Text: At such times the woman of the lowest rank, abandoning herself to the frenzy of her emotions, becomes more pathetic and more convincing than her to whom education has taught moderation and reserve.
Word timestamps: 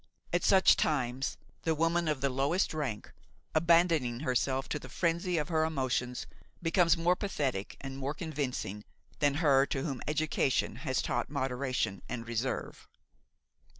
At 0.33 0.41
such 0.43 0.77
times 0.77 1.37
the 1.61 1.75
woman 1.75 2.07
of 2.07 2.21
the 2.21 2.29
lowest 2.29 2.73
rank, 2.73 3.11
abandoning 3.53 4.21
herself 4.21 4.67
to 4.69 4.79
the 4.79 4.89
frenzy 4.89 5.37
of 5.37 5.49
her 5.49 5.63
emotions, 5.63 6.25
becomes 6.59 6.97
more 6.97 7.15
pathetic 7.15 7.77
and 7.81 7.99
more 7.99 8.15
convincing 8.15 8.83
than 9.19 9.35
her 9.35 9.67
to 9.67 9.83
whom 9.83 10.01
education 10.07 10.77
has 10.77 11.03
taught 11.03 11.29
moderation 11.29 12.01
and 12.09 12.27
reserve. 12.27 12.87